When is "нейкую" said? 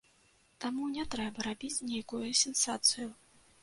1.93-2.27